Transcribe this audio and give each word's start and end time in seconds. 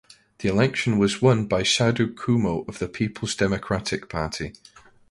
The 0.39 0.49
election 0.49 0.97
was 0.97 1.21
won 1.21 1.45
by 1.45 1.61
Saidu 1.61 2.17
Kumo 2.19 2.65
of 2.67 2.79
the 2.79 2.87
Peoples 2.89 3.35
Democratic 3.35 4.09
Party. 4.09 4.53